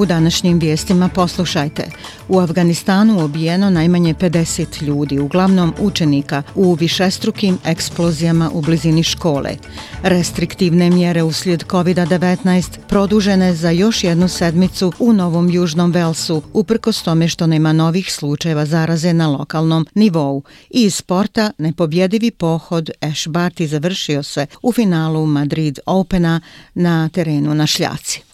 [0.00, 1.90] U današnjim vijestima poslušajte.
[2.28, 9.50] U Afganistanu obijeno najmanje 50 ljudi, uglavnom učenika, u višestrukim eksplozijama u blizini škole.
[10.02, 17.28] Restriktivne mjere uslijed COVID-19 produžene za još jednu sedmicu u Novom Južnom Velsu, uprkos tome
[17.28, 20.42] što nema novih slučajeva zaraze na lokalnom nivou.
[20.70, 26.40] I iz sporta nepobjedivi pohod Ash Barty završio se u finalu Madrid Opena
[26.74, 28.29] na terenu na Šljaci.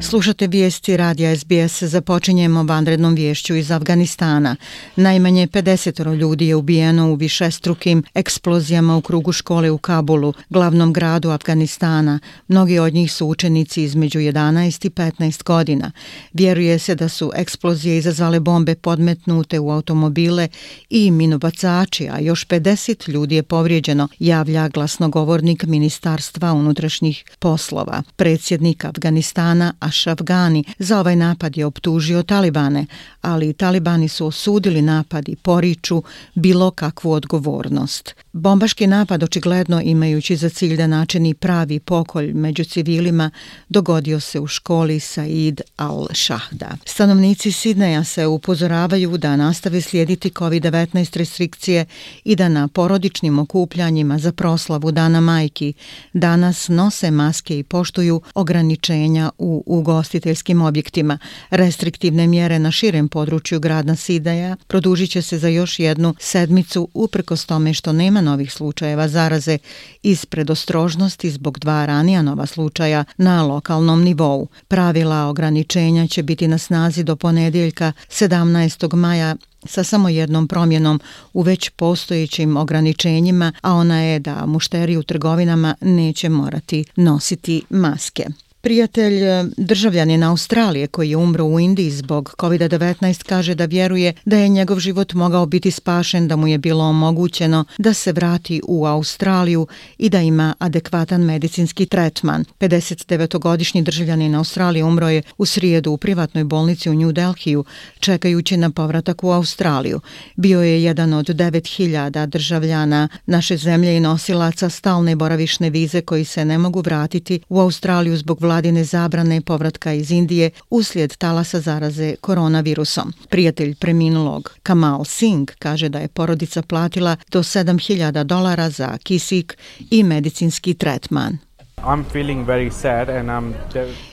[0.00, 1.82] Slušate vijesti radija SBS.
[1.82, 4.56] Započinjemo vanrednom viješću iz Afganistana.
[4.96, 11.30] Najmanje 50 ljudi je ubijeno u višestrukim eksplozijama u krugu škole u Kabulu, glavnom gradu
[11.30, 12.18] Afganistana.
[12.48, 15.92] Mnogi od njih su učenici između 11 i 15 godina.
[16.32, 20.48] Vjeruje se da su eksplozije izazvale bombe podmetnute u automobile
[20.90, 28.02] i minobacači, a još 50 ljudi je povrijeđeno, javlja glasnogovornik Ministarstva unutrašnjih poslova.
[28.16, 32.86] Predsjednik Afganistana Ashraf Ghani za ovaj napad je optužio Talibane,
[33.20, 36.02] ali Talibani su osudili napad i poriču
[36.34, 38.14] bilo kakvu odgovornost.
[38.38, 43.30] Bombaški napad, očigledno imajući za cilj da načini pravi pokolj među civilima,
[43.68, 46.76] dogodio se u školi Said al-Shahda.
[46.84, 51.86] Stanovnici Sidneja se upozoravaju da nastave slijediti COVID-19 restrikcije
[52.24, 55.72] i da na porodičnim okupljanjima za proslavu Dana majki
[56.12, 61.18] danas nose maske i poštuju ograničenja u ugostiteljskim objektima.
[61.50, 67.46] Restriktivne mjere na širem području grada Sidaja produžit će se za još jednu sedmicu uprkos
[67.46, 69.58] tome što nema novih slučajeva zaraze
[70.02, 74.48] iz predostrožnosti zbog dva ranija nova slučaja na lokalnom nivou.
[74.68, 78.94] Pravila ograničenja će biti na snazi do ponedjeljka 17.
[78.94, 81.00] maja sa samo jednom promjenom
[81.32, 88.26] u već postojećim ograničenjima, a ona je da mušteri u trgovinama neće morati nositi maske.
[88.60, 94.36] Prijatelj e, državljanin Australije koji je umro u Indiji zbog COVID-19 kaže da vjeruje da
[94.36, 98.86] je njegov život mogao biti spašen da mu je bilo omogućeno da se vrati u
[98.86, 99.66] Australiju
[99.98, 102.44] i da ima adekvatan medicinski tretman.
[102.60, 107.64] 59-godišnji državljanin Australije umro je u srijedu u privatnoj bolnici u New Delhiju
[108.00, 110.00] čekajući na povratak u Australiju.
[110.36, 116.44] Bio je jedan od 9000 državljana naše zemlje i nosilaca stalne boravišne vize koji se
[116.44, 123.12] ne mogu vratiti u Australiju zbog vladine zabrane povratka iz Indije uslijed talasa zaraze koronavirusom.
[123.28, 129.58] Prijatelj preminulog Kamal Singh kaže da je porodica platila do 7000 dolara za kisik
[129.90, 131.47] i medicinski tretman.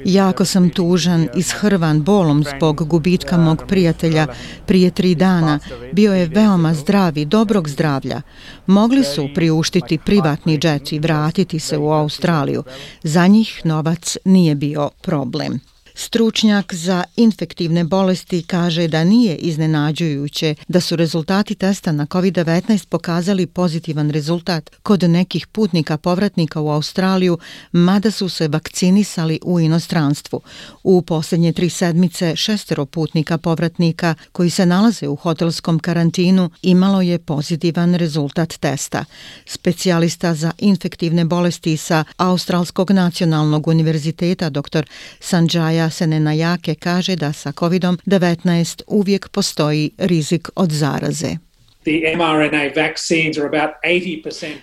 [0.06, 4.28] Jako sam tužan i shrvan bolom zbog gubitka mog prijatelja
[4.66, 5.60] prije tri dana.
[5.92, 8.22] Bio je veoma zdravi, dobrog zdravlja.
[8.68, 12.64] Mogli su priuštiti privatni džet i vratiti se u Australiju.
[13.04, 15.60] Za njih novac nije bio problem.
[15.98, 23.46] Stručnjak za infektivne bolesti kaže da nije iznenađujuće da su rezultati testa na COVID-19 pokazali
[23.46, 27.38] pozitivan rezultat kod nekih putnika povratnika u Australiju,
[27.72, 30.42] mada su se vakcinisali u inostranstvu.
[30.84, 37.20] U posljednje tri sedmice šestero putnika povratnika koji se nalaze u hotelskom karantinu imalo je
[37.20, 39.06] pozitivan rezultat testa.
[39.46, 44.86] Specijalista za infektivne bolesti sa Australskog nacionalnog univerziteta dr.
[45.20, 51.36] Sanjaya Senena Jake kaže da sa COVID-19 uvijek postoji rizik od zaraze.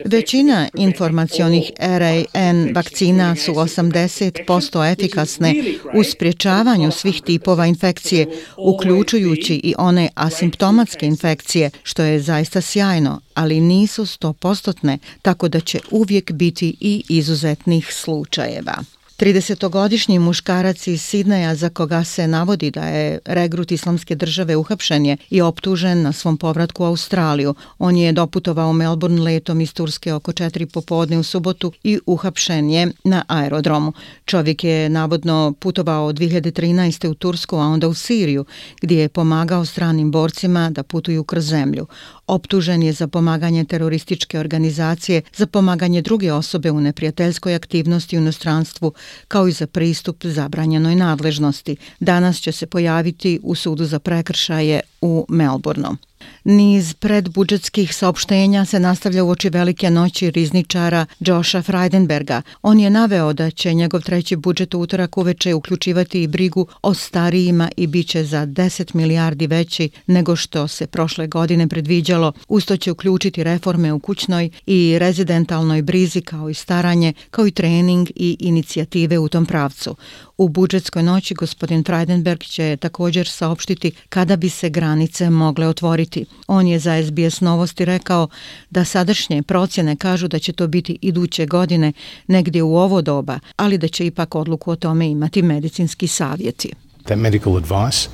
[0.04, 5.54] Većina informacionih RAN vakcina su 80% efikasne
[5.94, 13.60] u spriječavanju svih tipova infekcije, uključujući i one asimptomatske infekcije, što je zaista sjajno, ali
[13.60, 18.74] nisu 100%, tako da će uvijek biti i izuzetnih slučajeva.
[19.22, 25.16] 30-godišnji muškarac iz Sidneja za koga se navodi da je regrut islamske države uhapšen je
[25.30, 27.54] i optužen na svom povratku u Australiju.
[27.78, 32.70] On je doputovao u Melbourne letom iz Turske oko 4 popodne u subotu i uhapšen
[32.70, 33.92] je na aerodromu.
[34.24, 37.08] Čovjek je navodno putovao 2013.
[37.08, 38.44] u Tursku, a onda u Siriju,
[38.80, 41.86] gdje je pomagao stranim borcima da putuju kroz zemlju.
[42.26, 48.92] Optužen je za pomaganje terorističke organizacije, za pomaganje druge osobe u neprijateljskoj aktivnosti u inostranstvu,
[49.28, 51.76] kao i za pristup zabranjenoj nadležnosti.
[52.00, 55.96] Danas će se pojaviti u sudu za prekršaje u Melbourneu.
[56.44, 62.42] Niz predbudžetskih saopštenja se nastavlja u oči velike noći rizničara Josha Freidenberga.
[62.62, 66.94] On je naveo da će njegov treći budžet u utorak uveče uključivati i brigu o
[66.94, 72.32] starijima i bit će za 10 milijardi veći nego što se prošle godine predviđalo.
[72.48, 78.10] Usto će uključiti reforme u kućnoj i rezidentalnoj brizi kao i staranje, kao i trening
[78.16, 79.96] i inicijative u tom pravcu.
[80.38, 86.24] U budžetskoj noći gospodin Freidenberg će također saopštiti kada bi se granice mogle otvoriti.
[86.46, 88.28] On je za SBS novosti rekao
[88.70, 91.92] da sadašnje procjene kažu da će to biti iduće godine
[92.26, 96.72] negdje u ovo doba, ali da će ipak odluku o tome imati medicinski savjeti.
[97.04, 98.08] That medical advice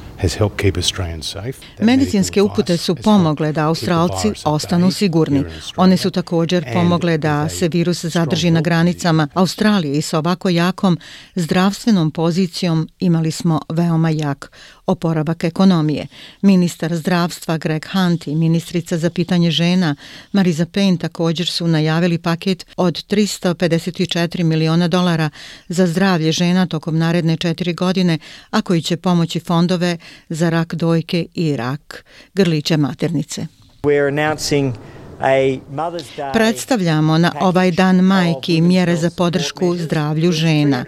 [1.80, 5.44] Medicinske upute su pomogle da Australci ostanu sigurni.
[5.76, 10.98] One su također pomogle da se virus zadrži na granicama Australije i sa ovako jakom
[11.34, 14.50] zdravstvenom pozicijom imali smo veoma jak
[14.86, 16.06] oporavak ekonomije.
[16.42, 19.96] Ministar zdravstva Greg Hunt i ministrica za pitanje žena
[20.32, 25.30] Mariza Payne također su najavili paket od 354 miliona dolara
[25.68, 28.18] za zdravlje žena tokom naredne četiri godine,
[28.50, 33.46] a koji će pomoći fondove za rak dojke i rak grlića maternice.
[33.82, 34.74] We're announcing
[36.32, 40.84] Predstavljamo na ovaj dan majki mjere za podršku zdravlju žena.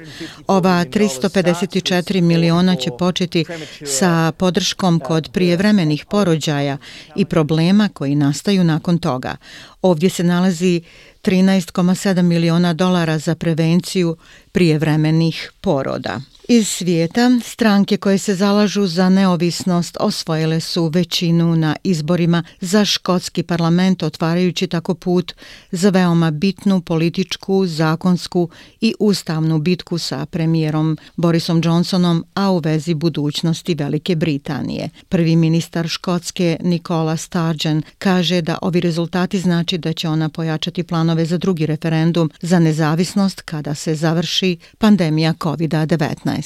[0.47, 3.45] Ova 354 miliona će početi
[3.87, 6.79] sa podrškom kod prijevremenih porođaja
[7.17, 9.37] i problema koji nastaju nakon toga.
[9.83, 10.81] Ovdje se nalazi
[11.23, 14.17] 13,7 miliona dolara za prevenciju
[14.53, 16.21] prijevremenih poroda.
[16.53, 23.43] Iz svijeta, stranke koje se zalažu za neovisnost osvojile su većinu na izborima za škotski
[23.43, 25.33] parlament, otvarajući tako put
[25.71, 28.49] za veoma bitnu političku, zakonsku
[28.81, 34.89] i ustavnu bitku sa premijerom Borisom Johnsonom, a u vezi budućnosti Velike Britanije.
[35.09, 41.25] Prvi ministar Škotske Nikola Sturgeon kaže da ovi rezultati znači da će ona pojačati planove
[41.25, 46.40] za drugi referendum za nezavisnost kada se završi pandemija COVID-19.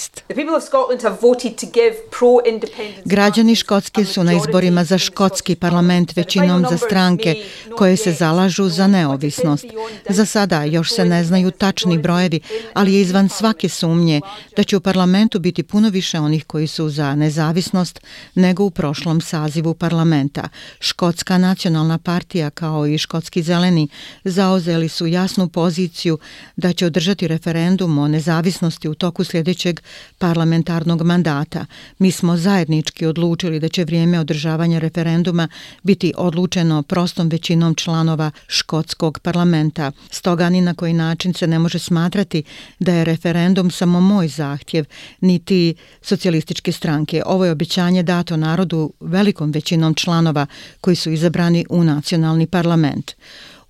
[3.04, 7.34] Građani Škotske su na izborima za škotski parlament većinom za stranke
[7.76, 9.64] koje se zalažu za neovisnost.
[10.08, 12.40] Za sada još se ne znaju tačni brojevi,
[12.74, 14.20] ali je izvan svake sumnje
[14.56, 18.00] da će u parlamentu biti puno više onih koji su za nezavisnost
[18.34, 20.48] nego u prošlom sazivu parlamenta.
[20.80, 23.88] Škotska nacionalna partija kao i škotski zeleni
[24.24, 26.18] zauzeli su jasnu poziciju
[26.56, 29.80] da će održati referendum o nezavisnosti u toku sljedećeg
[30.18, 31.66] parlamentarnog mandata.
[31.98, 35.48] Mi smo zajednički odlučili da će vrijeme održavanja referenduma
[35.82, 39.92] biti odlučeno prostom većinom članova škotskog parlamenta.
[40.10, 42.42] Stoga ni na koji način se ne može smatrati
[42.78, 44.84] da je referendum samo moj zahtjev,
[45.20, 47.22] niti socijalističke stranke.
[47.26, 50.46] Ovo je obećanje dato narodu velikom većinom članova
[50.80, 53.12] koji su izabrani u nacionalni parlament.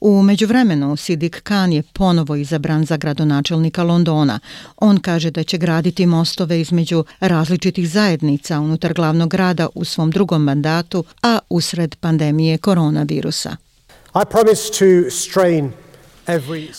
[0.06, 4.40] U međuvremenu Sidik Khan je ponovo izabran za gradonačelnika Londona.
[4.76, 10.42] On kaže da će graditi mostove između različitih zajednica unutar glavnog grada u svom drugom
[10.42, 13.56] mandatu, a usred pandemije koronavirusa.
[14.14, 15.72] I promise to strain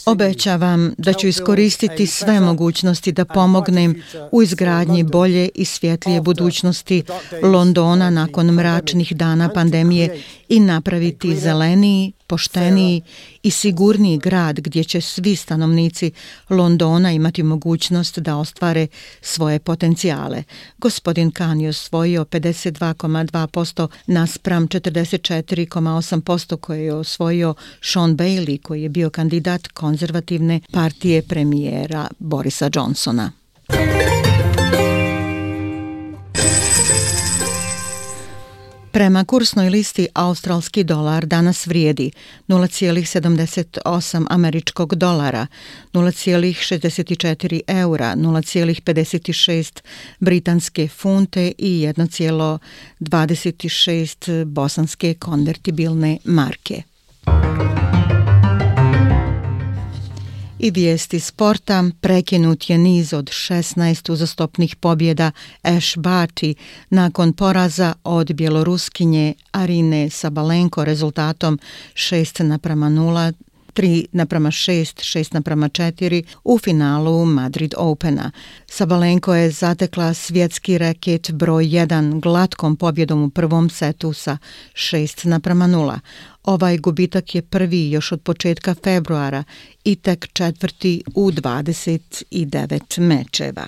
[0.06, 7.04] Obećavam da ću iskoristiti sve mogućnosti da pomognem u izgradnji bolje i svjetlije budućnosti
[7.44, 13.02] Londona nakon mračnih dana pandemije i napraviti zeleniji, pošteniji
[13.44, 16.12] i sigurniji grad gdje će svi stanovnici
[16.50, 18.88] Londona imati mogućnost da ostvare
[19.22, 20.44] svoje potencijale.
[20.78, 29.10] Gospodin Khan je osvojio 52,2% naspram 44,8% koje je osvojio Sean Bailey koji je bio
[29.36, 33.32] kandidat konzervativne partije premijera Borisa Johnsona.
[38.92, 42.12] Prema kursnoj listi australski dolar danas vrijedi
[42.48, 45.48] 0,78 američkog dolara,
[45.94, 49.82] 0,64 eura, 0,56
[50.20, 56.95] britanske funte i 1,26 bosanske konvertibilne marke.
[60.60, 65.32] I vijesti sporta, prekinut je niz od 16 uzastopnih pobjeda
[65.62, 66.54] Ash Barty
[66.90, 71.60] nakon poraza od bjeloruskinje Arine Sabalenko rezultatom
[71.94, 73.34] 6 naprama 0
[73.76, 78.32] 3 naprama 6, 6 naprama 4 u finalu Madrid Opena.
[78.66, 84.38] Sabalenko je zatekla svjetski reket broj 1 glatkom pobjedom u prvom setu sa
[84.74, 86.00] 6 naprama 0.
[86.44, 89.44] Ovaj gubitak je prvi još od početka februara
[89.84, 93.66] i tek četvrti u 29 mečeva.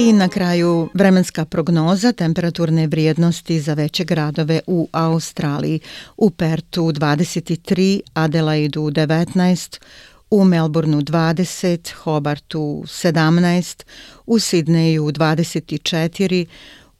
[0.00, 5.80] I na kraju vremenska prognoza temperaturne vrijednosti za veće gradove u Australiji.
[6.16, 9.80] U Pertu 23, Adelaidu 19,
[10.30, 13.84] u Melbourneu 20, Hobartu 17,
[14.26, 16.46] u Sidneju 24,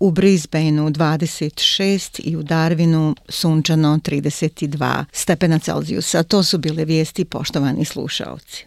[0.01, 6.23] u Brisbaneu 26 i u Darwinu sunčano 32 stepena Celzijusa.
[6.23, 8.67] To su bile vijesti poštovani slušaoci.